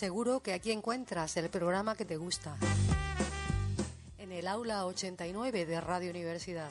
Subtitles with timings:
[0.00, 2.56] Seguro que aquí encuentras el programa que te gusta.
[4.16, 6.70] En el aula 89 de Radio Universidad.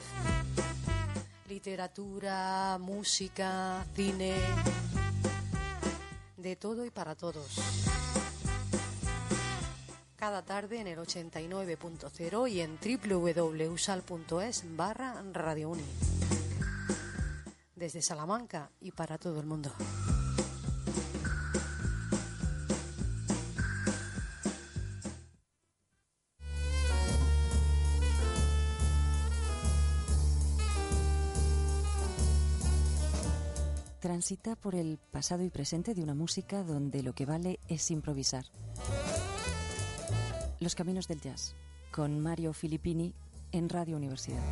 [1.48, 4.34] Literatura, música, cine,
[6.38, 7.60] de todo y para todos.
[10.16, 15.84] Cada tarde en el 89.0 y en www.usal.es barra Radio Uni.
[17.76, 19.72] Desde Salamanca y para todo el mundo.
[34.20, 38.44] Transita por el pasado y presente de una música donde lo que vale es improvisar.
[40.60, 41.54] Los Caminos del Jazz,
[41.90, 43.14] con Mario Filippini
[43.50, 44.42] en Radio Universidad.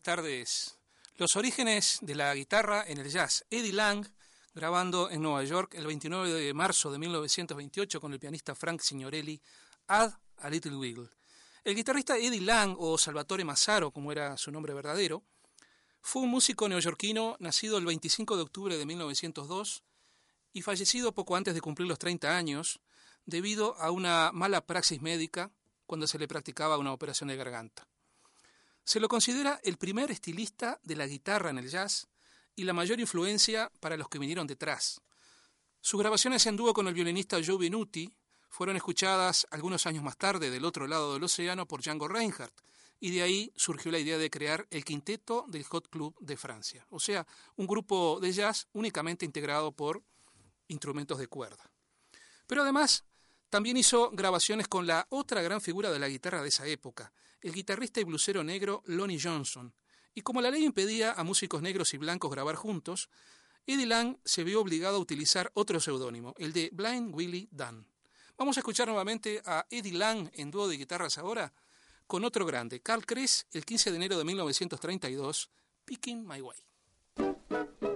[0.00, 0.78] Tardes.
[1.16, 3.44] Los orígenes de la guitarra en el jazz.
[3.50, 4.06] Eddie Lang,
[4.54, 9.40] grabando en Nueva York el 29 de marzo de 1928 con el pianista Frank Signorelli,
[9.86, 11.10] Add a Little Wiggle.
[11.62, 15.22] El guitarrista Eddie Lang, o Salvatore Massaro, como era su nombre verdadero,
[16.00, 19.84] fue un músico neoyorquino nacido el 25 de octubre de 1902
[20.54, 22.80] y fallecido poco antes de cumplir los 30 años
[23.26, 25.52] debido a una mala praxis médica
[25.86, 27.89] cuando se le practicaba una operación de garganta.
[28.90, 32.08] Se lo considera el primer estilista de la guitarra en el jazz
[32.56, 35.00] y la mayor influencia para los que vinieron detrás.
[35.80, 38.12] Sus grabaciones en dúo con el violinista Joe Benuti
[38.48, 42.52] fueron escuchadas algunos años más tarde del otro lado del océano por Django Reinhardt,
[42.98, 46.84] y de ahí surgió la idea de crear el quinteto del Hot Club de Francia,
[46.90, 50.02] o sea, un grupo de jazz únicamente integrado por
[50.66, 51.70] instrumentos de cuerda.
[52.48, 53.04] Pero además,
[53.50, 57.12] también hizo grabaciones con la otra gran figura de la guitarra de esa época,
[57.42, 59.74] el guitarrista y blusero negro Lonnie Johnson.
[60.14, 63.10] Y como la ley impedía a músicos negros y blancos grabar juntos,
[63.66, 67.86] Eddie Lang se vio obligado a utilizar otro seudónimo, el de Blind Willie Dunn.
[68.38, 71.52] Vamos a escuchar nuevamente a Eddie Lang en dúo de guitarras ahora
[72.06, 75.50] con otro grande, Carl Kress, el 15 de enero de 1932,
[75.84, 77.89] Picking My Way.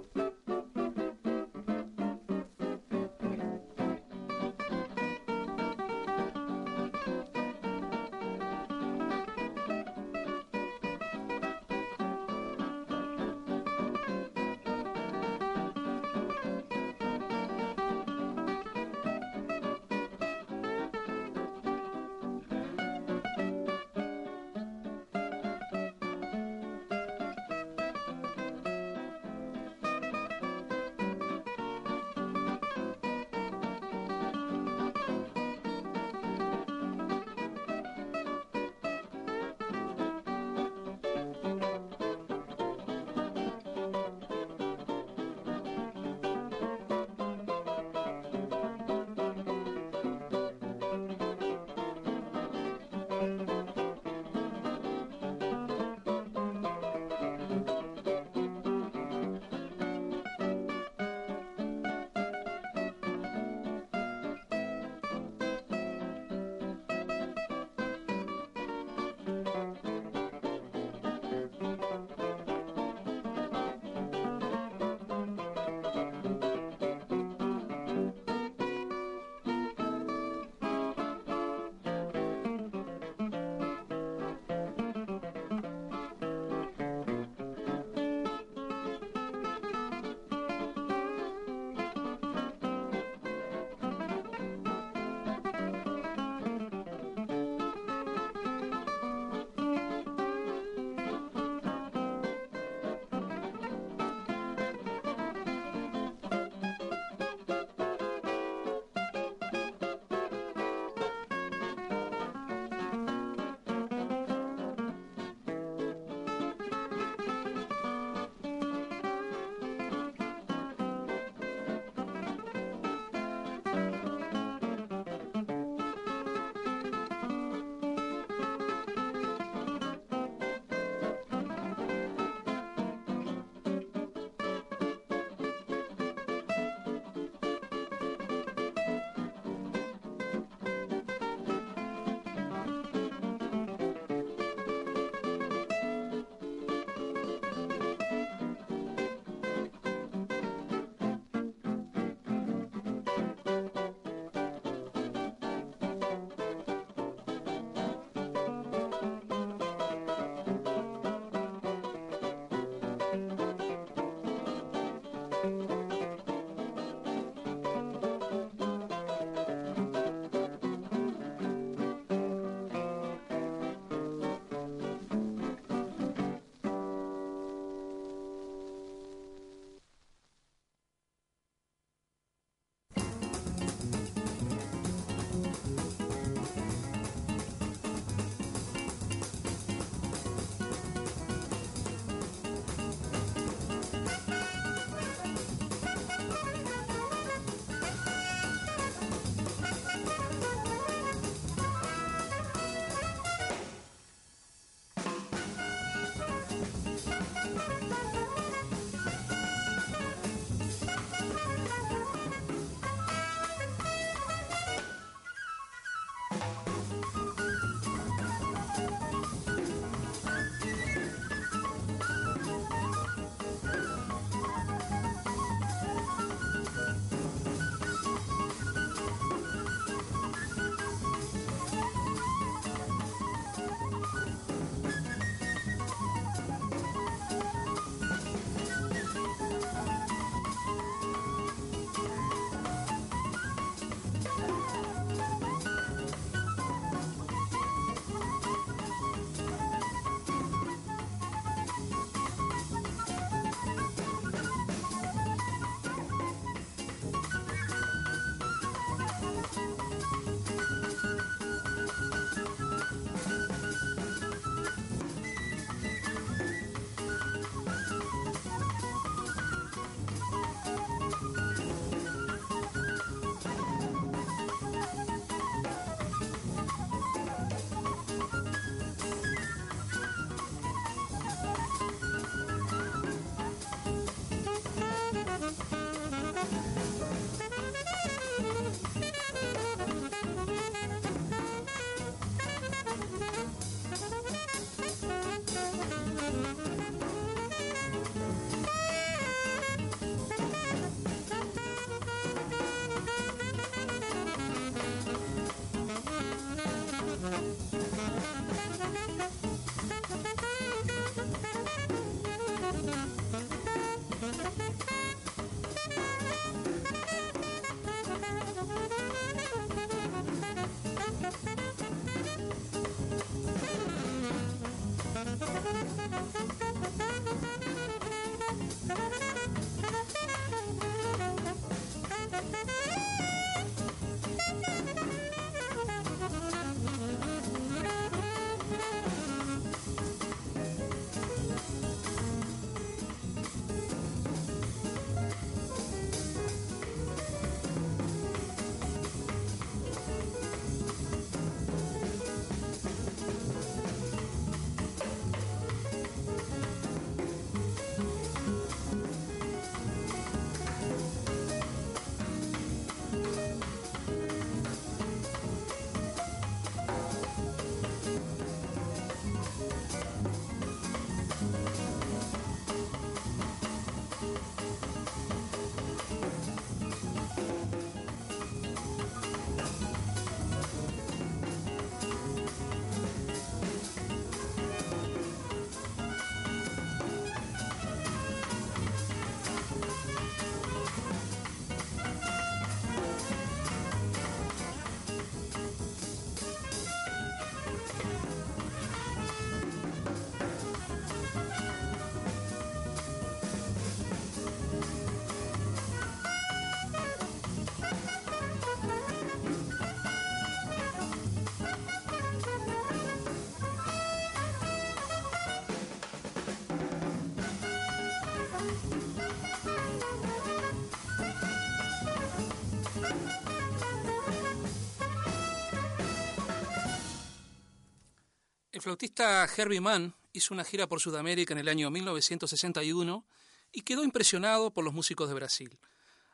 [428.84, 433.24] Flautista Herbie Mann hizo una gira por Sudamérica en el año 1961
[433.72, 435.78] y quedó impresionado por los músicos de Brasil.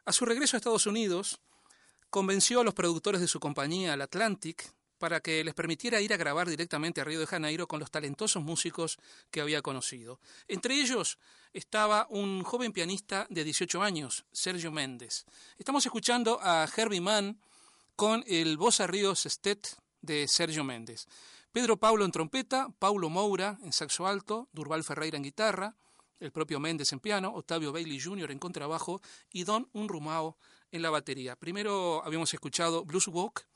[0.05, 1.39] A su regreso a Estados Unidos,
[2.11, 6.17] convenció a los productores de su compañía, el Atlantic, para que les permitiera ir a
[6.17, 8.99] grabar directamente a Río de Janeiro con los talentosos músicos
[9.31, 10.19] que había conocido.
[10.49, 11.19] Entre ellos
[11.53, 15.25] estaba un joven pianista de 18 años, Sergio Méndez.
[15.57, 17.41] Estamos escuchando a Herbie Mann
[17.95, 19.69] con el Bossa Río Sestet
[20.03, 21.07] de Sergio Méndez.
[21.53, 25.75] Pedro Paulo en trompeta, Paulo Moura en saxo alto, Durval Ferreira en guitarra,
[26.21, 28.31] el propio Méndez en piano, Octavio Bailey Jr.
[28.31, 29.01] en contrabajo
[29.33, 30.37] y Don Unrumao
[30.71, 31.35] en la batería.
[31.35, 33.47] Primero habíamos escuchado Blues Walk,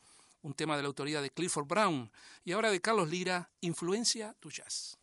[0.43, 2.11] un tema de la autoría de Clifford Brown,
[2.45, 4.99] y ahora de Carlos Lira, Influencia tu Jazz.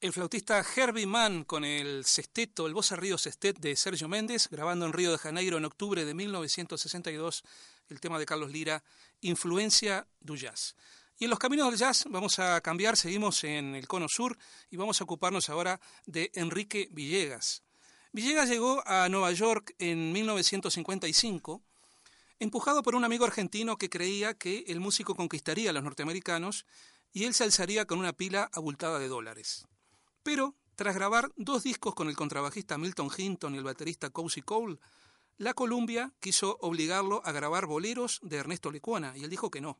[0.00, 4.86] El flautista Herbie Mann con el sexteto, el voz río sextet de Sergio Méndez, grabando
[4.86, 7.44] en Río de Janeiro en octubre de 1962
[7.90, 8.82] el tema de Carlos Lira,
[9.20, 10.74] Influencia du Jazz.
[11.18, 14.38] Y en los caminos del jazz vamos a cambiar, seguimos en el cono sur
[14.70, 17.62] y vamos a ocuparnos ahora de Enrique Villegas.
[18.10, 21.60] Villegas llegó a Nueva York en 1955,
[22.38, 26.64] empujado por un amigo argentino que creía que el músico conquistaría a los norteamericanos
[27.12, 29.66] y él se alzaría con una pila abultada de dólares.
[30.22, 34.78] Pero, tras grabar dos discos con el contrabajista Milton Hinton y el baterista Cozy Cole,
[35.38, 39.78] la Columbia quiso obligarlo a grabar boleros de Ernesto Lecuona y él dijo que no.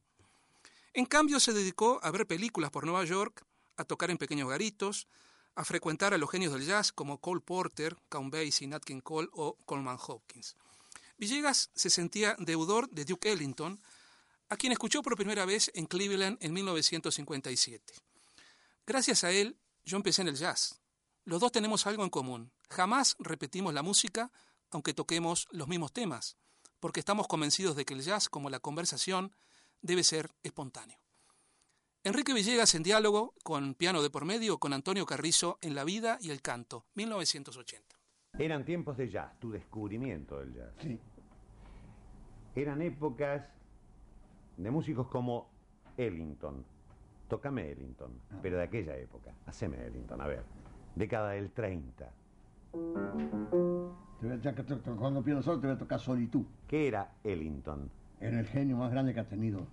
[0.95, 3.45] En cambio, se dedicó a ver películas por Nueva York,
[3.77, 5.07] a tocar en pequeños garitos,
[5.55, 9.29] a frecuentar a los genios del jazz como Cole Porter, Count Basie, Nat King Cole
[9.33, 10.57] o Coleman Hopkins.
[11.19, 13.79] Villegas se sentía deudor de Duke Ellington,
[14.49, 17.95] a quien escuchó por primera vez en Cleveland en 1957.
[18.87, 20.81] Gracias a él, yo empecé en el jazz.
[21.25, 22.53] Los dos tenemos algo en común.
[22.69, 24.33] Jamás repetimos la música,
[24.71, 26.37] aunque toquemos los mismos temas,
[26.81, 29.35] porque estamos convencidos de que el jazz, como la conversación,
[29.83, 30.99] debe ser espontáneo.
[32.03, 36.17] Enrique Villegas en diálogo con piano de por medio con Antonio Carrizo en La vida
[36.21, 37.97] y el canto, 1980.
[38.39, 40.73] Eran tiempos de jazz, tu descubrimiento del jazz.
[40.81, 40.99] Sí.
[42.55, 43.45] Eran épocas
[44.57, 45.51] de músicos como
[45.97, 46.65] Ellington,
[47.31, 48.39] Tócame Ellington, ah.
[48.43, 49.33] pero de aquella época.
[49.47, 50.43] Haceme Ellington, a ver.
[50.97, 52.13] Década del 30.
[54.99, 56.45] cuando pienso solo te voy a tocar Solitud.
[56.67, 57.89] ¿Qué era Ellington?
[58.21, 59.69] Era el genio más grande que ha tenido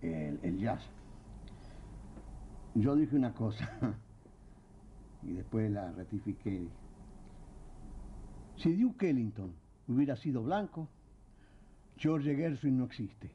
[0.00, 0.82] el, jazz.
[2.74, 3.70] Yo dije una cosa
[5.22, 6.66] y después la ratifiqué.
[8.56, 9.52] Si Duke Ellington
[9.86, 10.88] hubiera sido blanco,
[11.98, 13.30] George Gershwin no existe.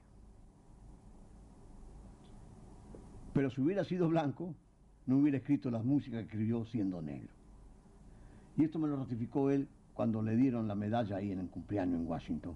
[3.33, 4.55] Pero si hubiera sido blanco,
[5.05, 7.29] no hubiera escrito las músicas que escribió siendo negro.
[8.57, 11.99] Y esto me lo ratificó él cuando le dieron la medalla ahí en el cumpleaños
[11.99, 12.55] en Washington.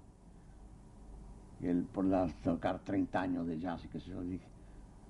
[1.62, 4.46] Él por la, tocar 30 años de jazz y qué sé yo, dije.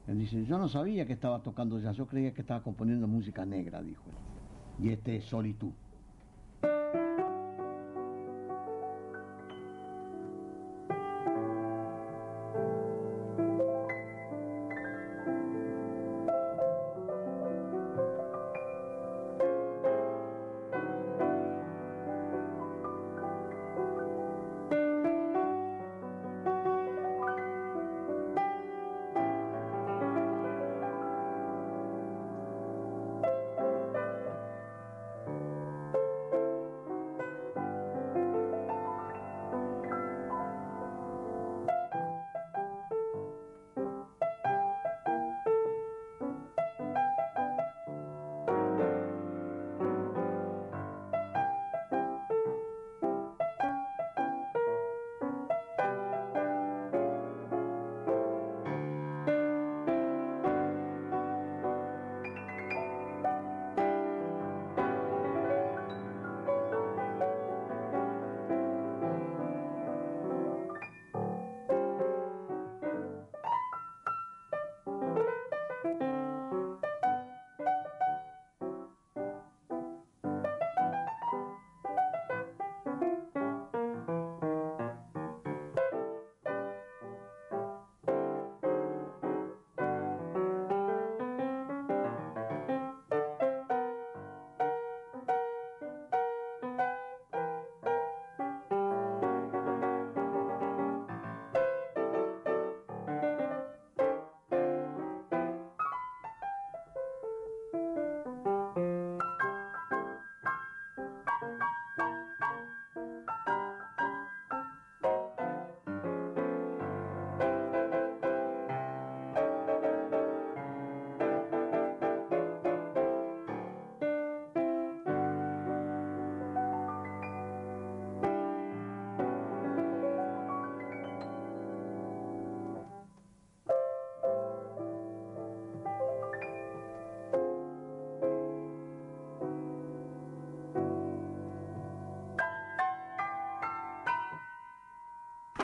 [0.06, 3.44] Él dice, yo no sabía que estaba tocando jazz, yo creía que estaba componiendo música
[3.46, 4.86] negra, dijo él.
[4.86, 5.72] Y este es Solitud.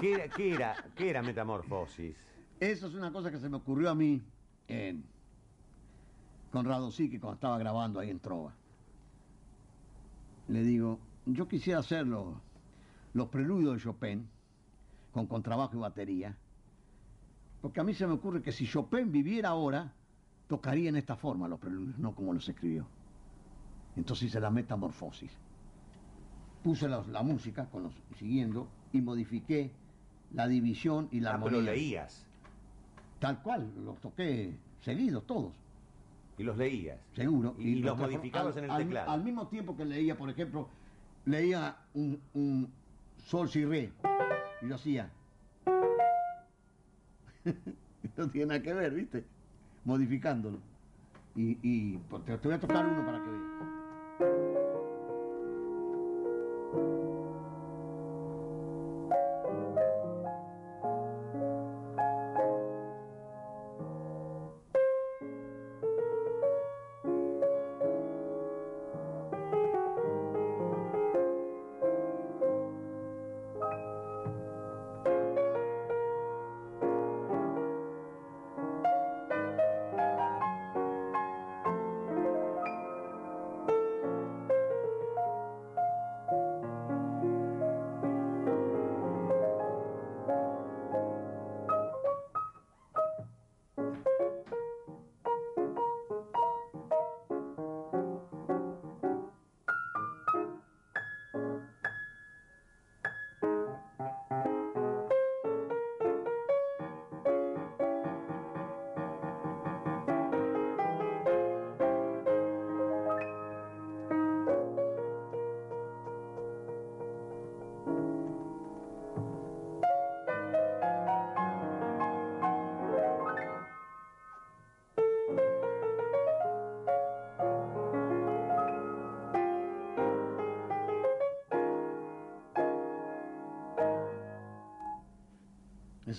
[0.00, 0.14] ¿Qué
[0.54, 2.16] era, qué era, Metamorfosis?
[2.58, 4.22] Eso es una cosa que se me ocurrió a mí
[4.66, 5.04] en
[6.50, 8.54] Conrado que cuando estaba grabando ahí en Trova.
[10.48, 12.34] Le digo, yo quisiera hacer los,
[13.12, 14.26] los preludios de Chopin
[15.12, 16.34] con contrabajo y batería,
[17.60, 19.92] porque a mí se me ocurre que si Chopin viviera ahora,
[20.48, 22.86] tocaría en esta forma los preludios, no como los escribió.
[23.96, 25.30] Entonces hice la metamorfosis.
[26.62, 29.70] Puse la, música con siguiendo y modifiqué
[30.32, 31.58] la división y la Ah, armonía.
[31.60, 32.24] pero leías.
[33.18, 35.52] Tal cual, los toqué seguidos todos,
[36.38, 36.98] Y los leías.
[37.14, 37.54] seguro.
[37.58, 39.10] Y, y los transform- modificabas al- en el al- teclado.
[39.10, 40.68] Al mismo tiempo que leía, por ejemplo,
[41.26, 42.70] leía un, un
[43.26, 43.92] sol si re
[44.62, 45.10] y yo hacía.
[48.16, 49.24] no tiene nada que ver, ¿viste?
[49.84, 50.58] Modificándolo.
[51.36, 54.59] Y, y pues, te, te voy a tocar uno para que veas.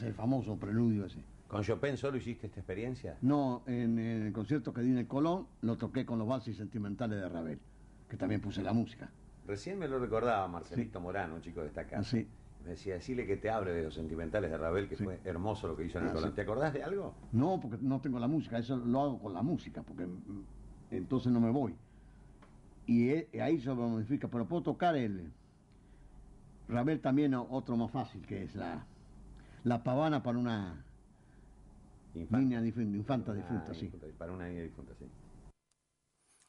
[0.02, 1.20] Es el famoso preludio ese.
[1.48, 3.18] ¿Con Chopin solo hiciste esta experiencia?
[3.22, 7.20] No, en, el concierto que di en el Colón lo toqué con los valses sentimentales
[7.22, 7.60] de Ravel,
[8.10, 9.10] que también puse la música.
[9.48, 12.02] Recién me lo recordaba Marcelito Morano, un chico destacado.
[12.02, 12.28] Así.
[12.64, 15.04] Me decía, decirle que te hable de los sentimentales de Ravel, que Sí.
[15.04, 16.30] fue hermoso lo que hizo en el Ah, Colón.
[16.30, 16.36] sí.
[16.36, 17.16] ¿Te acordás de algo?
[17.32, 20.08] No, porque no tengo la música, eso lo hago con la música, porque
[20.92, 21.76] entonces no me voy.
[22.86, 25.32] Y e- ahí se lo modifica, pero puedo tocar el
[26.70, 28.86] Ravel también otro más fácil, que es la,
[29.63, 30.86] la pavana para una
[32.15, 32.38] Infanta.
[32.39, 33.82] niña dif- infanta Ah, difunta, sí.
[33.86, 35.06] difunta, Para una niña difunta, sí.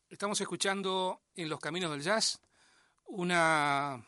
[0.09, 2.41] Estamos escuchando en Los Caminos del Jazz
[3.07, 4.05] una,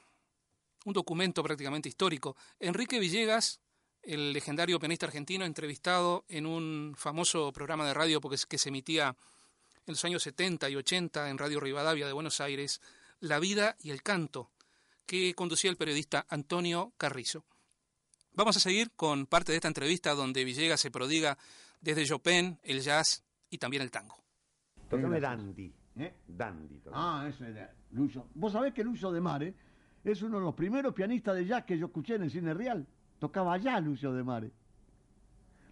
[0.85, 2.37] un documento prácticamente histórico.
[2.59, 3.61] Enrique Villegas,
[4.03, 8.69] el legendario pianista argentino, entrevistado en un famoso programa de radio porque es- que se
[8.69, 9.17] emitía
[9.87, 12.81] en los años 70 y 80 en Radio Rivadavia de Buenos Aires,
[13.21, 14.51] La vida y el canto,
[15.07, 17.45] que conducía el periodista Antonio Carrizo.
[18.35, 21.39] Vamos a seguir con parte de esta entrevista donde Villegas se prodiga
[21.81, 24.17] desde Chopin, el jazz y también el tango.
[24.89, 25.39] Tócame gracias.
[25.47, 25.75] Dandy.
[25.97, 26.15] ¿Eh?
[26.27, 26.83] Dandy.
[26.93, 28.27] Ah, ese era Lucio.
[28.35, 29.55] Vos sabés que Lucio de Mare
[30.03, 32.87] es uno de los primeros pianistas de jazz que yo escuché en el cine real.
[33.21, 34.51] Tocaba allá Lucio de Mare.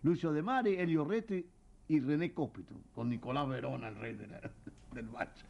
[0.03, 1.47] Lucio de Mare, Elio Rete
[1.89, 4.41] y René Cópito, con Nicolás Verona, el rey de la-
[4.93, 5.45] del vals.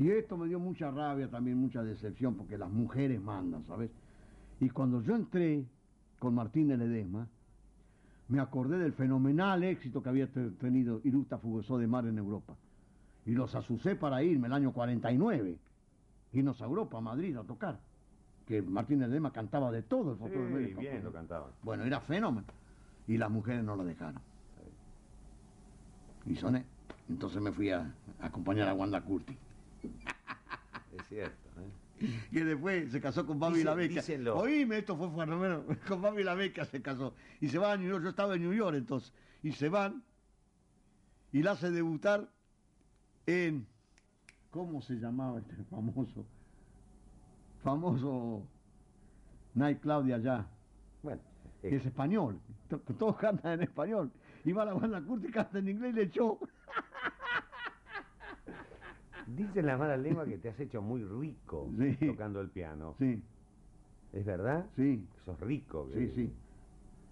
[0.00, 3.90] Y esto me dio mucha rabia, también mucha decepción, porque las mujeres mandan, ¿sabes?
[4.58, 5.64] Y cuando yo entré
[6.18, 7.28] con Martín de Ledesma,
[8.28, 12.54] me acordé del fenomenal éxito que había te- tenido Irusta Fugosó de Mar en Europa.
[13.26, 15.58] y los asusé para irme el año 49.
[16.32, 17.78] Irnos a Europa, a Madrid, a tocar.
[18.46, 20.80] Que Martínez Dema cantaba de todo el Sí, fotógrafo de México.
[20.80, 21.50] bien lo cantaban.
[21.62, 22.46] Bueno, era fenómeno.
[23.06, 24.22] Y las mujeres no lo dejaron.
[26.26, 26.64] Y soné.
[27.08, 29.36] Entonces me fui a, a acompañar a Wanda Curti.
[30.96, 31.50] Es cierto.
[31.60, 32.18] ¿eh?
[32.32, 33.94] Que después se casó con Babi la Beca.
[33.96, 34.36] dícenlo.
[34.38, 35.64] Oíme, esto fue fenómeno.
[35.88, 37.14] Con Babi la Beca se casó.
[37.40, 38.02] Y se va a New York.
[38.02, 39.12] Yo estaba en New York entonces.
[39.42, 40.02] Y se van.
[41.32, 42.28] Y la hace debutar
[43.26, 43.66] en.
[44.50, 46.26] ¿Cómo se llamaba este famoso?
[47.62, 48.42] Famoso
[49.54, 50.46] nightclub de allá.
[51.02, 51.20] Bueno,
[51.60, 52.40] que eh, es español.
[52.68, 54.10] To- Todos cantan en español.
[54.44, 56.38] Y va la banda Curti y canta en inglés y le echó.
[59.36, 62.06] dicen las malas lenguas que te has hecho muy rico Sí.
[62.06, 62.94] tocando el piano.
[62.98, 63.22] Sí,
[64.12, 64.66] ¿Es verdad?
[64.76, 65.88] sí, sos rico.
[65.94, 66.32] sí, que- sí.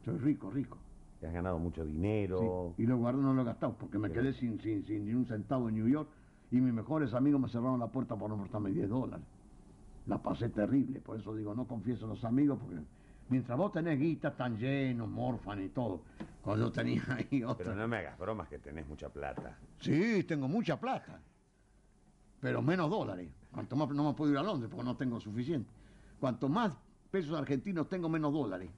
[0.05, 0.79] Soy rico, rico.
[1.21, 2.75] Que has ganado mucho dinero.
[2.77, 4.15] Sí, Y lo guardo, no lo he gastado, porque me Sí.
[4.15, 6.09] quedé sin, sin, sin ni un centavo en New York
[6.51, 9.27] y mis mejores amigos me cerraron la puerta por no prestarme 10 dólares.
[10.07, 12.77] La pasé terrible, por eso digo, no confieso a los amigos, porque
[13.29, 16.03] mientras vos tenés guitas tan llenos, morfan y todo,
[16.43, 17.65] cuando tenía ahí otra.
[17.67, 19.59] Pero no me hagas bromas que tenés mucha plata.
[19.81, 21.21] Sí, tengo mucha plata,
[22.41, 23.31] pero menos dólares.
[23.53, 25.71] Cuanto más no me puedo ir a Londres porque no tengo suficiente.
[26.21, 26.77] Cuanto más
[27.11, 28.71] pesos argentinos tengo, menos dólares.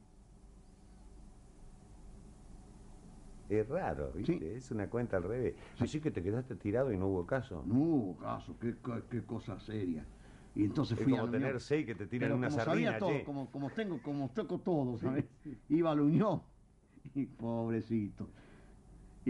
[3.48, 4.38] Es raro, ¿viste?
[4.38, 4.44] Sí.
[4.44, 5.56] Es una cuenta al revés.
[5.78, 7.64] Así que te quedaste tirado y no hubo caso.
[7.66, 8.76] No hubo caso, qué,
[9.10, 10.06] qué cosa seria.
[10.54, 11.42] Y entonces Es fui a como Unión.
[11.42, 13.24] tener seis que te tiran Pero una como sardina, sabía todo, che.
[13.24, 15.24] como, como tengo, como toco todo, ¿sabes?
[15.68, 16.42] Iba a la Unión.
[17.14, 18.28] Y pobrecito.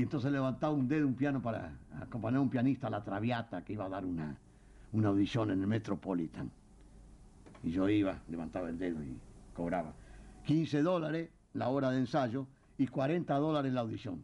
[0.00, 3.62] Y entonces levantaba un dedo un piano para acompañar a un pianista a la Traviata
[3.62, 4.34] que iba a dar una,
[4.92, 6.50] una audición en el Metropolitan.
[7.62, 9.14] Y yo iba, levantaba el dedo y
[9.52, 9.92] cobraba.
[10.46, 12.46] 15 dólares la hora de ensayo
[12.78, 14.22] y 40 dólares la audición.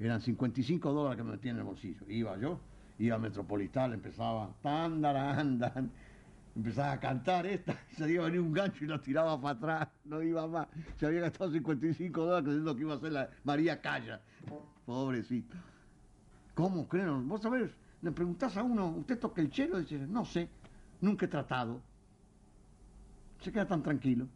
[0.00, 2.04] Eran 55 dólares que me metía en el bolsillo.
[2.08, 2.58] Iba yo,
[2.98, 5.00] iba al Metropolitan, empezaba, tan,
[6.56, 9.88] empezaba a cantar esta, se iba a venir un gancho y lo tiraba para atrás,
[10.04, 10.68] no iba más.
[10.98, 14.20] Se había gastado 55 dólares creyendo que iba a ser la María Calla.
[14.86, 15.56] Pobrecito.
[16.54, 17.26] ¿Cómo creen?
[17.26, 17.70] Vos sabés,
[18.02, 19.78] le preguntás a uno, ¿usted toca el chelo?
[19.78, 20.48] Y dice, no sé,
[21.00, 21.80] nunca he tratado.
[23.40, 24.26] Se queda tan tranquilo.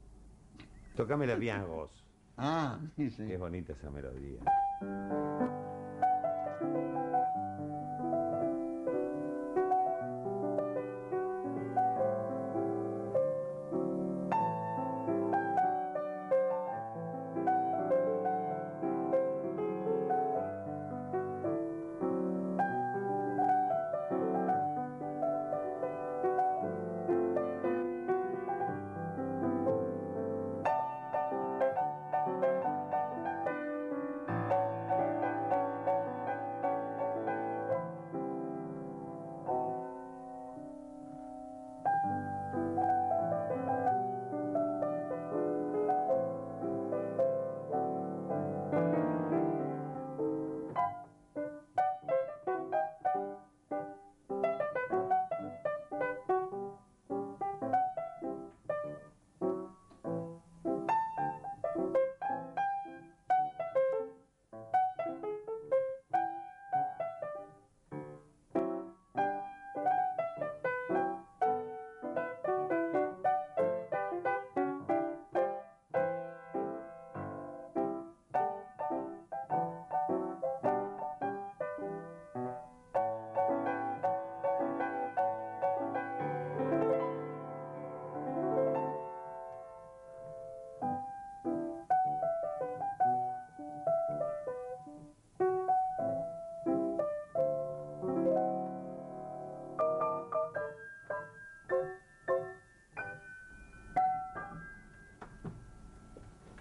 [0.96, 1.90] Tocame la vos.
[2.36, 3.30] Ah, sí, sí.
[3.30, 4.40] Es bonita esa melodía.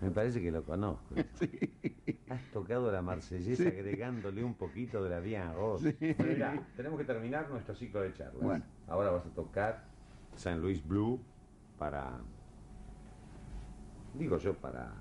[0.01, 1.15] Me parece que lo conozco.
[2.29, 3.69] Has tocado la marsellesa Sí.
[3.69, 5.81] agregándole un poquito de la bien vos.
[5.81, 5.93] Sí.
[6.75, 8.41] Tenemos que terminar nuestro ciclo de charlas.
[8.43, 8.65] Bueno.
[8.88, 9.86] Ahora vas a tocar
[10.36, 11.19] San Luis Blue
[11.79, 12.19] para...
[14.13, 14.93] Digo yo, para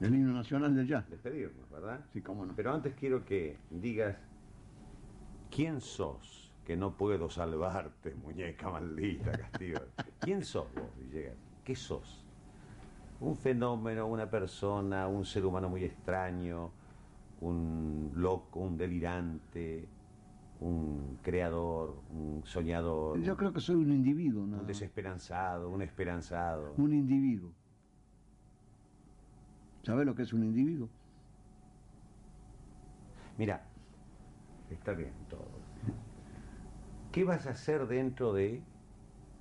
[0.00, 1.08] El himno nacional del jazz.
[1.08, 2.00] despedirnos, ¿verdad?
[2.12, 2.54] Sí, cómo no.
[2.54, 4.16] Pero antes quiero que digas
[5.50, 9.80] quién sos que no puedo salvarte, muñeca maldita, Castillo.
[10.20, 11.36] ¿Quién sos vos, Villegas?
[11.64, 12.25] ¿Qué sos?
[13.20, 16.70] Un fenómeno, una persona, un ser humano muy extraño,
[17.40, 19.88] un loco, un delirante,
[20.60, 26.74] un creador, un soñador, Yo creo que soy un individuo, nada un desesperanzado, un esperanzado.
[26.76, 27.52] Un individuo.
[29.82, 30.88] ¿Sabes lo que es un individuo?
[33.38, 33.66] Mira,
[34.70, 35.46] Está bien todo.
[37.12, 38.62] ¿Qué vas a hacer dentro de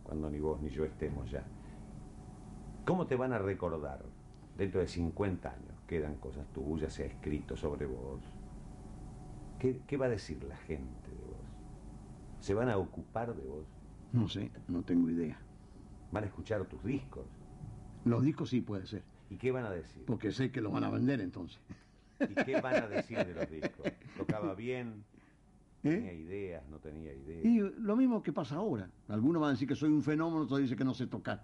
[0.03, 1.43] cuando ni vos ni yo estemos ya?
[2.85, 4.03] ¿Cómo te van a recordar
[4.57, 5.81] dentro de 50 años?
[5.87, 8.21] Quedan cosas tuyas, se ha escrito sobre vos.
[9.59, 11.45] ¿Qué, qué va a decir la gente de vos?
[12.39, 13.65] ¿Se van a ocupar de vos?
[14.13, 15.37] No sé, no tengo idea.
[16.11, 17.25] ¿Van a escuchar tus discos?
[18.05, 20.03] Los discos sí puede ser, ¿Y qué van a decir?
[20.05, 21.59] porque sé que los van a vender entonces.
[22.19, 23.91] ¿Y qué van a decir de los discos?
[24.15, 25.03] ¿Tocaba bien?
[25.81, 26.15] ¿Tenía ¿Eh?
[26.15, 26.63] ideas?
[26.69, 27.43] ¿No tenía ideas?
[27.45, 28.89] Y lo mismo que pasa ahora.
[29.07, 31.43] Algunos van a decir que soy un fenómeno, otros dicen que no sé tocar.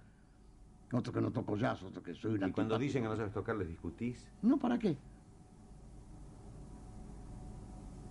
[0.93, 2.47] Otro que no toco jazz, otro que soy una...
[2.49, 4.27] Y cuando dicen que no sabes tocar, ¿les discutís?
[4.41, 4.97] No, ¿para qué?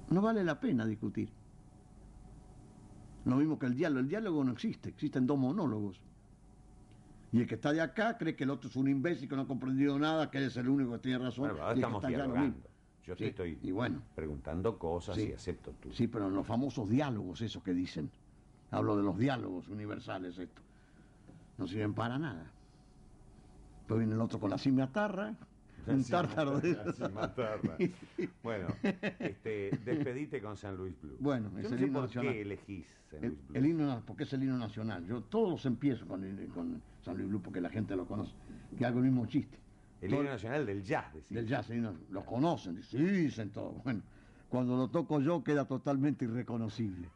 [0.08, 1.30] No vale la pena discutir.
[3.26, 4.00] Lo mismo que el diálogo.
[4.00, 6.00] El diálogo no existe, existen dos monólogos.
[7.32, 9.42] Y el que está de acá cree que el otro es un imbécil que no
[9.42, 11.48] ha comprendido nada, que él es el único que tiene razón.
[11.48, 12.58] Bueno, ahora y el que estamos está dialogando.
[13.04, 14.02] Yo Sí, te estoy y bueno.
[14.14, 15.28] preguntando cosas Sí.
[15.28, 15.92] y acepto tú.
[15.92, 18.10] Sí, pero en los famosos diálogos, esos que dicen.
[18.72, 20.62] Hablo de los diálogos universales, esto.
[21.58, 22.50] No sirven para nada.
[23.90, 25.34] Después viene el otro con la cimiatarra,
[25.88, 27.90] un tártaro de.
[28.40, 28.68] Bueno,
[29.18, 31.16] este, despedite con San Luis Blue.
[31.18, 32.32] Bueno, Yo es no el sé himno por nacional.
[32.34, 33.56] qué elegís San El, Luis Blue.
[33.58, 35.04] el himno, porque es el himno nacional.
[35.06, 38.32] Yo todos los empiezo con, el- con San Luis Blue porque la gente lo conoce.
[38.78, 39.58] Que hago el mismo chiste.
[40.00, 41.30] El Todo- himno nacional del jazz, decís.
[41.34, 43.72] Del jazz, el himno- lo conocen, dicen, sí, dicen todo.
[43.82, 44.02] Bueno,
[44.48, 47.08] cuando lo toco yo queda totalmente irreconocible.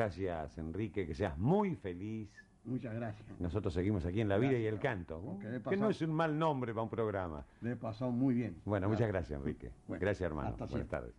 [0.00, 2.30] Gracias, Enrique, que seas muy feliz.
[2.64, 3.38] Muchas gracias.
[3.38, 5.38] Nosotros seguimos aquí en La Vida y el Canto,
[5.68, 7.44] que no es un mal nombre para un programa.
[7.60, 8.62] Le he pasado muy bien.
[8.64, 9.70] Bueno, muchas gracias, Enrique.
[9.86, 10.48] Bueno, gracias, hermano.
[10.48, 10.98] hasta Buenas siempre.
[10.98, 11.14] tardes.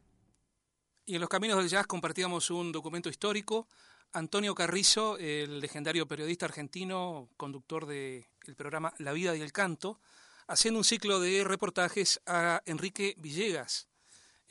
[1.06, 3.68] Y en los Caminos del Jazz compartíamos un documento histórico.
[4.14, 8.26] Antonio Carrizo, el legendario periodista argentino, conductor del
[8.58, 10.00] programa La Vida y el Canto,
[10.48, 13.91] haciendo un ciclo de reportajes a Enrique Villegas,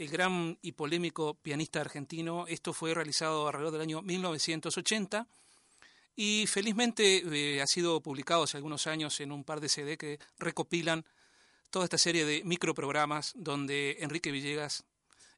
[0.00, 2.46] el gran y polémico pianista argentino.
[2.46, 5.26] Esto fue realizado alrededor del año 1980
[6.16, 10.18] y felizmente eh, ha sido publicado hace algunos años en un par de CD que
[10.38, 11.04] recopilan
[11.68, 14.84] toda esta serie de microprogramas donde Enrique Villegas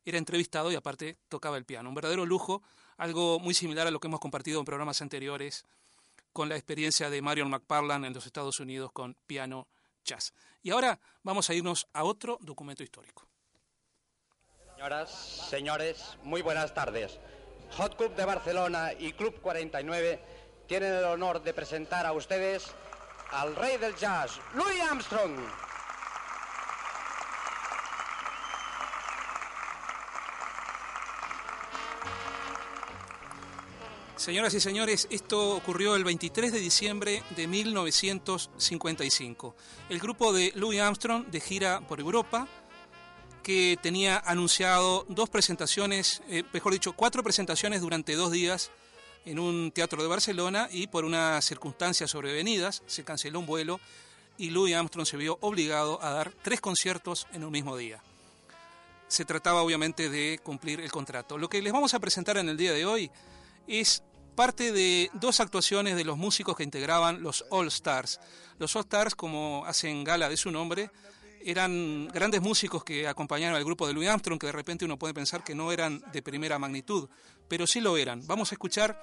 [0.05, 1.89] era entrevistado y aparte tocaba el piano.
[1.89, 2.63] Un verdadero lujo,
[2.99, 5.65] algo muy similar a lo que hemos compartido en programas anteriores
[6.33, 9.67] con la experiencia de Marion McParland en los Estados Unidos con piano
[10.05, 10.33] jazz.
[10.63, 13.32] Y ahora vamos a irnos a otro documento histórico.
[14.83, 17.21] Señoras, señores, muy buenas tardes.
[17.77, 20.21] Hot Cup de Barcelona y Club 49
[20.67, 22.65] tienen el honor de presentar a ustedes
[23.31, 25.39] al rey del jazz, Louis Armstrong.
[34.17, 39.55] Señoras y señores, esto ocurrió el 23 de diciembre de 1955.
[39.89, 42.49] El grupo de Louis Armstrong de gira por Europa,
[43.43, 48.71] que tenía anunciado dos presentaciones, eh, mejor dicho, cuatro presentaciones durante dos días
[49.25, 53.81] en un teatro de Barcelona y por unas circunstancias sobrevenidas se canceló un vuelo
[54.39, 58.03] y Louis Armstrong se vio obligado a dar tres conciertos en un mismo día.
[59.09, 61.37] Se trataba obviamente de cumplir el contrato.
[61.37, 63.11] Lo que les vamos a presentar en el día de hoy
[63.67, 64.03] es
[64.35, 68.21] parte de dos actuaciones de los músicos que integraban los All Stars.
[68.59, 70.91] Los All Stars, como hacen gala de su nombre,
[71.45, 75.15] eran grandes músicos que acompañaron al grupo de Louis Armstrong, que de repente uno puede
[75.15, 77.09] pensar que no eran de primera magnitud,
[77.49, 78.27] pero sí lo eran.
[78.27, 79.01] Vamos a escuchar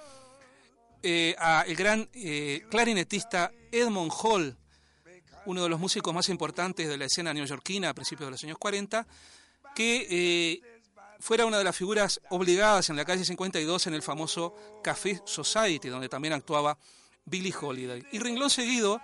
[1.01, 4.57] eh, a el gran eh, clarinetista Edmond Hall,
[5.45, 8.57] uno de los músicos más importantes de la escena neoyorquina a principios de los años
[8.57, 9.07] 40,
[9.73, 10.61] que eh,
[11.19, 15.89] fuera una de las figuras obligadas en la calle 52 en el famoso Café Society,
[15.89, 16.77] donde también actuaba
[17.25, 18.03] Billie Holiday.
[18.11, 19.01] Y renglón seguido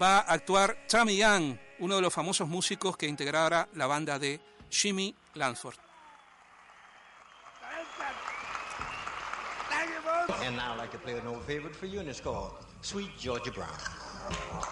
[0.00, 4.40] va a actuar Tammy Young, uno de los famosos músicos que integrara la banda de
[4.70, 5.74] Jimmy Lansford.
[10.44, 12.52] And now I'd like to play an old favorite for you, and it's called
[12.82, 14.71] Sweet Georgia Brown.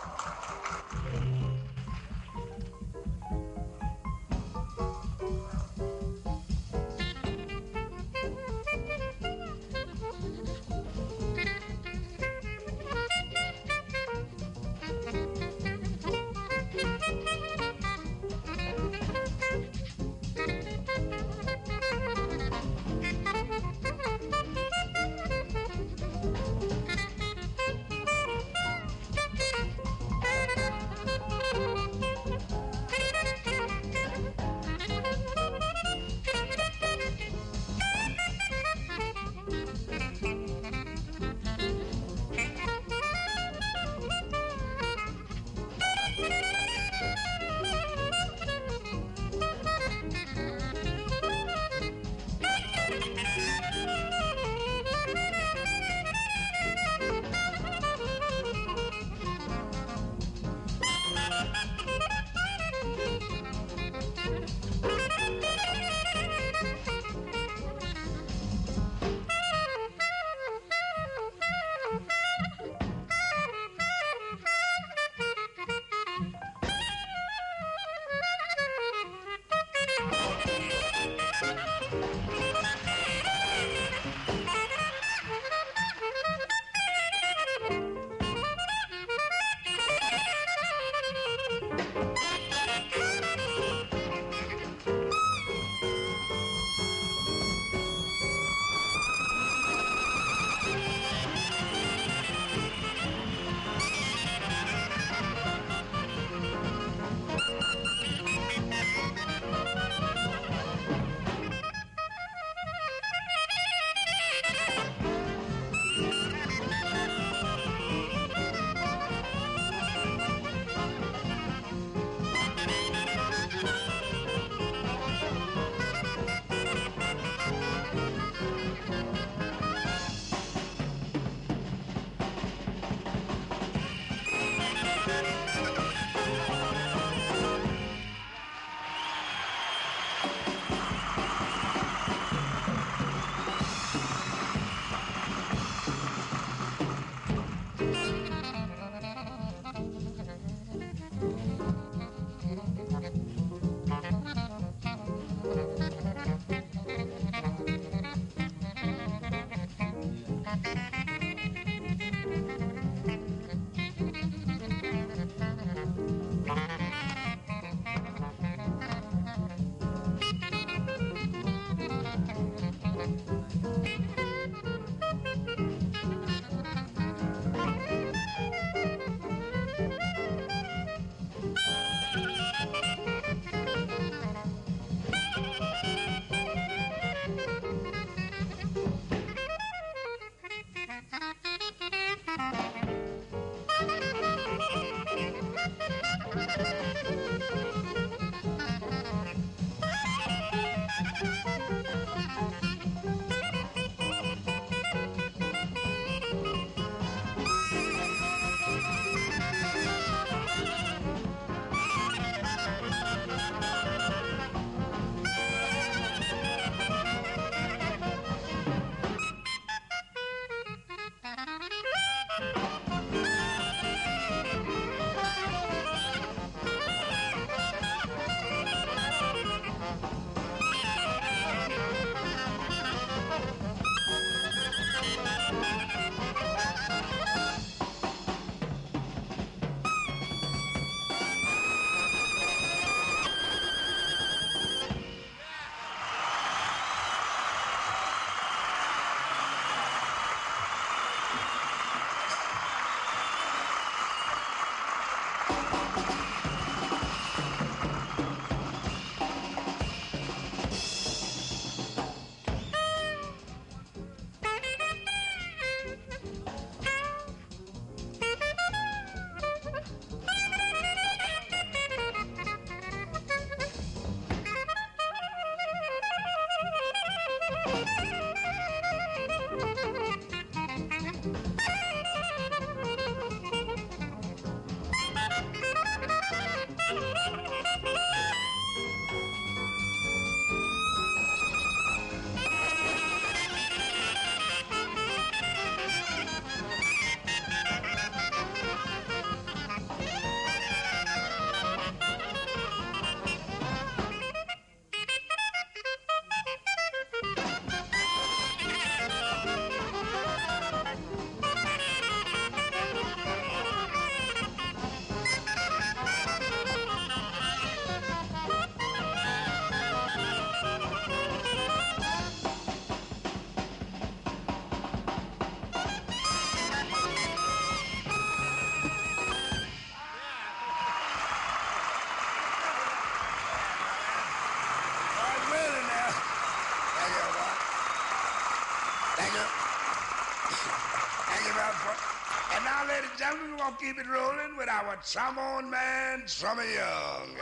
[343.70, 347.36] Going to keep it rolling with our trombone man, Summer Young.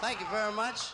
[0.00, 0.90] Thank you very much.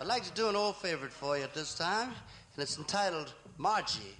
[0.00, 3.32] I'd like to do an old favorite for you at this time, and it's entitled
[3.58, 4.16] Margie.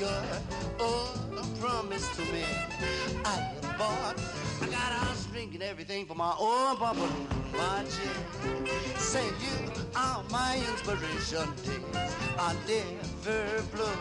[0.00, 0.08] Your
[0.78, 1.12] oh
[1.60, 2.42] promise to me.
[3.22, 4.16] I am bought,
[4.62, 6.78] I got a string and everything for my own
[7.52, 8.14] Margie.
[8.96, 14.00] Say you are my inspiration, days I never blue.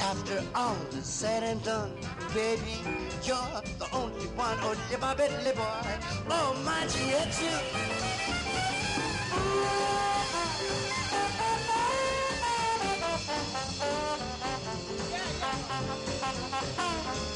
[0.00, 1.92] After all is said and done,
[2.32, 2.78] baby,
[3.24, 5.86] you're the only one, only my Bentley boy.
[6.30, 7.42] Oh, my, it's
[13.64, 13.78] Yeah,
[16.80, 17.31] yeah.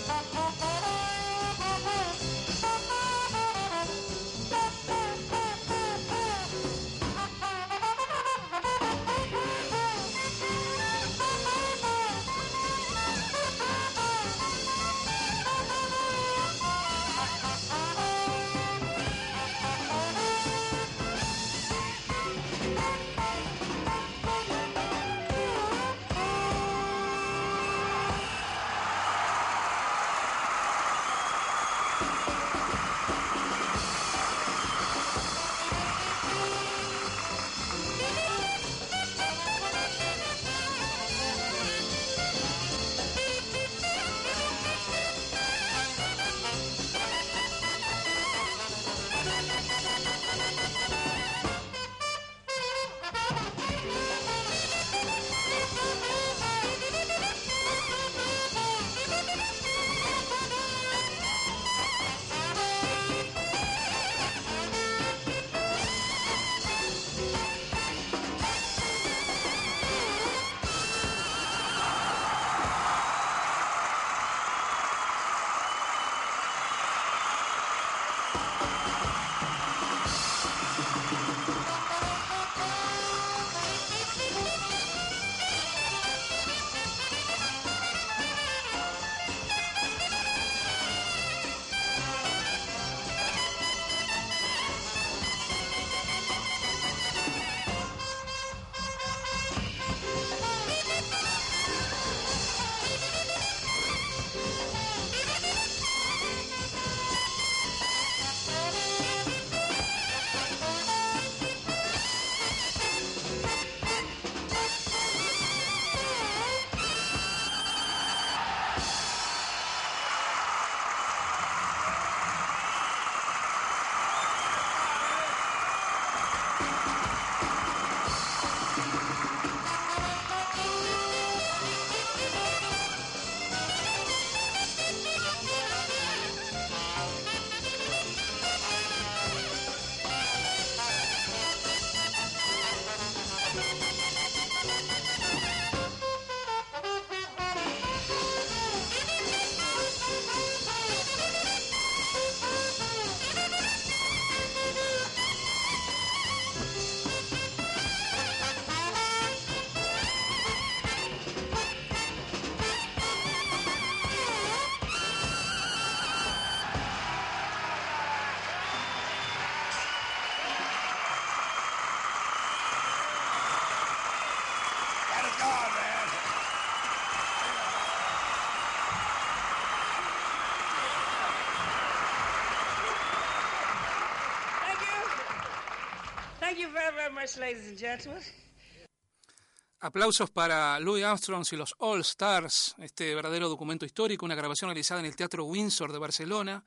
[189.81, 195.01] Aplausos para Louis Armstrong y los All Stars, este verdadero documento histórico, una grabación realizada
[195.01, 196.65] en el Teatro Windsor de Barcelona,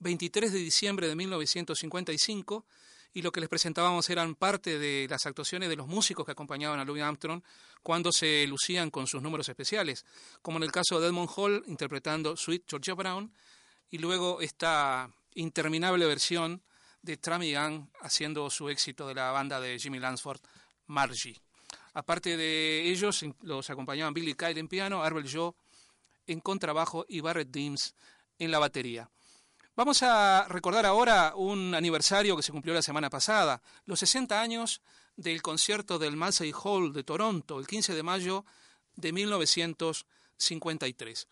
[0.00, 2.66] 23 de diciembre de 1955,
[3.12, 6.80] y lo que les presentábamos eran parte de las actuaciones de los músicos que acompañaban
[6.80, 7.42] a Louis Armstrong
[7.82, 10.04] cuando se lucían con sus números especiales,
[10.42, 13.32] como en el caso de Edmond Hall interpretando Sweet Georgia Brown
[13.90, 16.62] y luego esta interminable versión
[17.02, 20.40] de Trammy Gang haciendo su éxito de la banda de Jimmy Lansford,
[20.86, 21.40] Margie.
[21.94, 25.52] Aparte de ellos, los acompañaban Billy Kyle en piano, Arbel Joe
[26.26, 27.94] en contrabajo y Barrett Deems
[28.38, 29.08] en la batería.
[29.76, 34.82] Vamos a recordar ahora un aniversario que se cumplió la semana pasada, los 60 años
[35.16, 38.44] del concierto del Massey Hall de Toronto, el 15 de mayo
[38.96, 41.28] de 1953.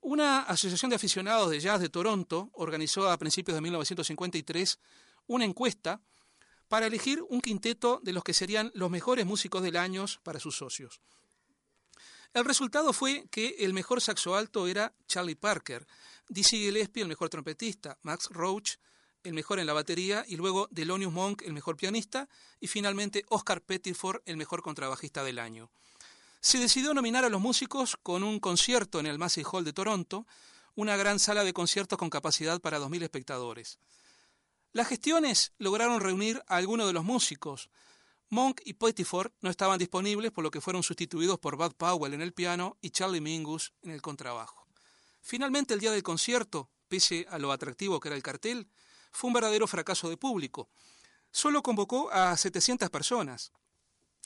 [0.00, 4.80] Una asociación de aficionados de jazz de Toronto organizó a principios de 1953
[5.26, 6.00] una encuesta
[6.68, 10.56] para elegir un quinteto de los que serían los mejores músicos del año para sus
[10.56, 11.00] socios.
[12.32, 15.86] El resultado fue que el mejor saxo alto era Charlie Parker,
[16.28, 18.76] Dizzy Gillespie el mejor trompetista, Max Roach
[19.22, 23.60] el mejor en la batería y luego Delonius Monk el mejor pianista y finalmente Oscar
[23.60, 25.70] Pettiford el mejor contrabajista del año.
[26.40, 30.26] Se decidió nominar a los músicos con un concierto en el Massey Hall de Toronto,
[30.74, 33.78] una gran sala de conciertos con capacidad para 2.000 espectadores.
[34.72, 37.68] Las gestiones lograron reunir a algunos de los músicos.
[38.30, 42.22] Monk y Pettiford no estaban disponibles, por lo que fueron sustituidos por Bud Powell en
[42.22, 44.66] el piano y Charlie Mingus en el contrabajo.
[45.20, 48.66] Finalmente, el día del concierto, pese a lo atractivo que era el cartel,
[49.10, 50.70] fue un verdadero fracaso de público.
[51.30, 53.52] Solo convocó a 700 personas,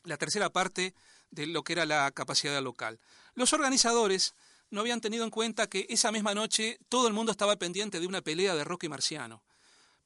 [0.05, 0.95] la tercera parte
[1.33, 3.01] de lo que era la capacidad local.
[3.35, 4.35] Los organizadores
[4.71, 8.07] no habían tenido en cuenta que esa misma noche todo el mundo estaba pendiente de
[8.07, 9.43] una pelea de Rocky Marciano.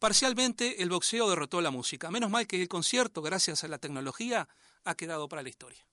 [0.00, 2.10] Parcialmente el boxeo derrotó la música.
[2.10, 4.48] Menos mal que el concierto, gracias a la tecnología,
[4.82, 5.86] ha quedado para la historia.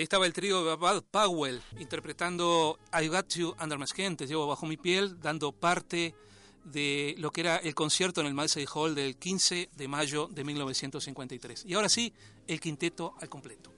[0.00, 4.26] Ahí estaba el trío de Bud Powell interpretando I Got You Under My Skin, te
[4.26, 6.14] llevo bajo mi piel, dando parte
[6.64, 10.42] de lo que era el concierto en el Massey Hall del 15 de mayo de
[10.42, 11.66] 1953.
[11.66, 12.14] Y ahora sí,
[12.46, 13.74] el quinteto al completo.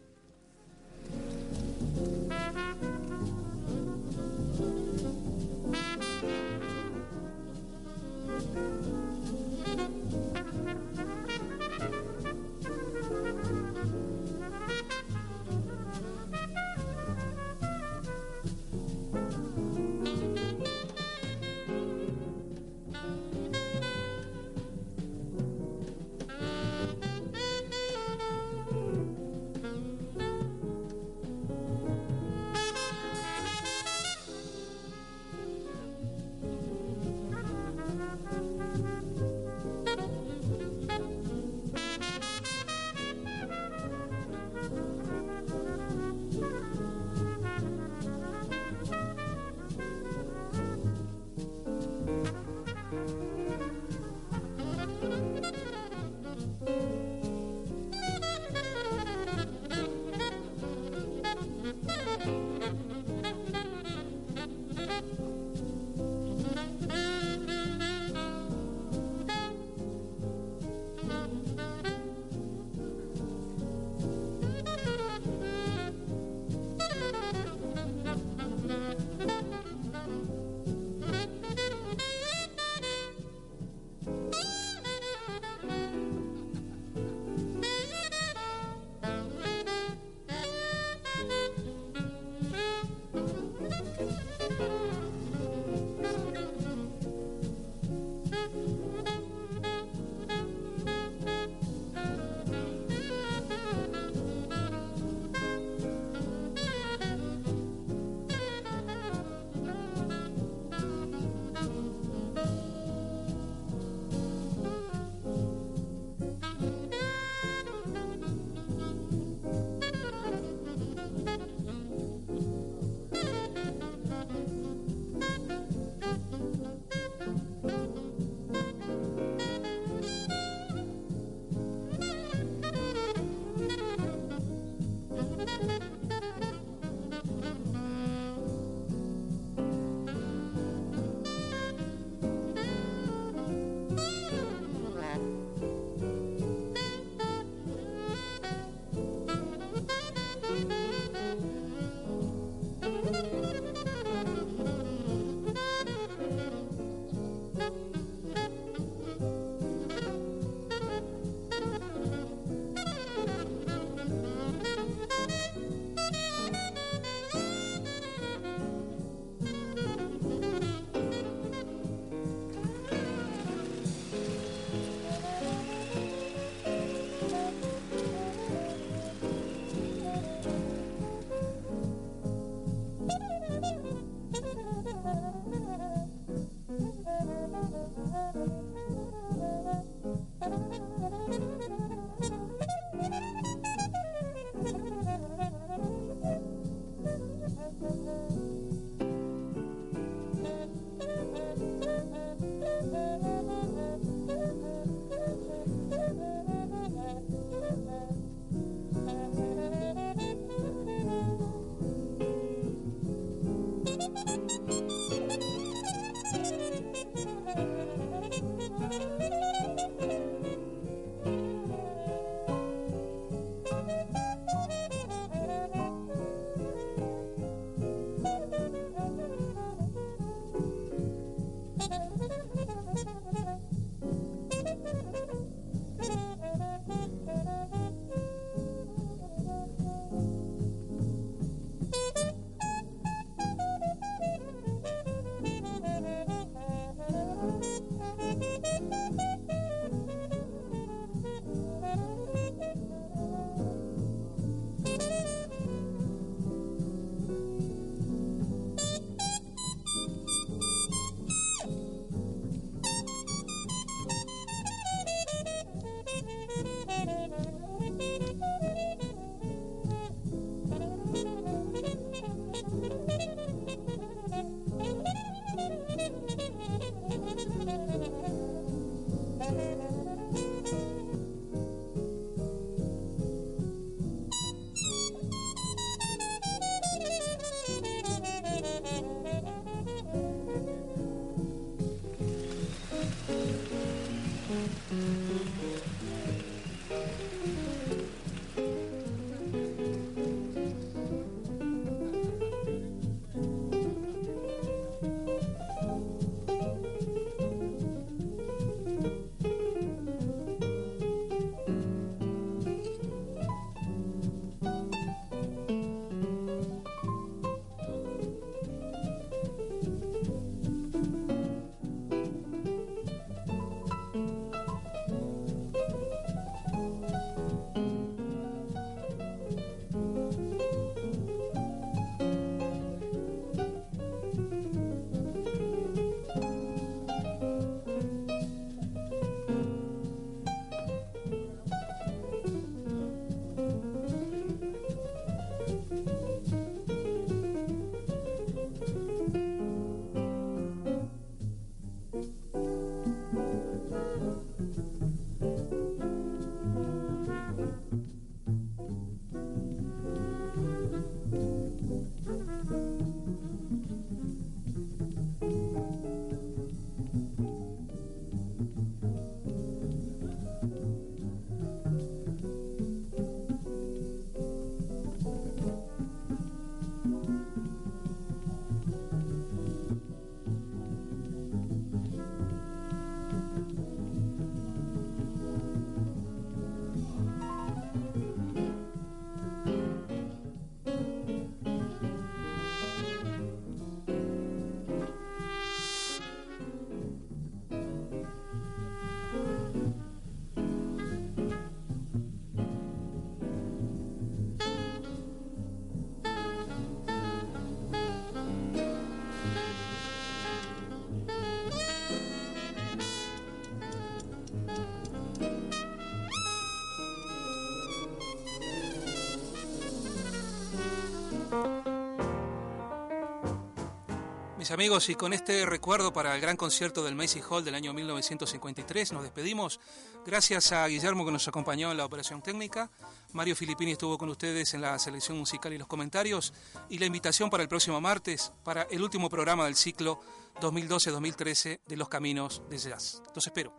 [424.63, 427.93] Mis amigos, y con este recuerdo para el gran concierto del Macy Hall del año
[427.93, 429.81] 1953, nos despedimos.
[430.25, 432.89] Gracias a Guillermo que nos acompañó en la operación técnica.
[433.33, 436.55] Mario Filippini estuvo con ustedes en la selección musical y los comentarios.
[436.89, 440.21] Y la invitación para el próximo martes, para el último programa del ciclo
[440.61, 443.21] 2012-2013 de Los Caminos de Jazz.
[443.35, 443.75] Los espero.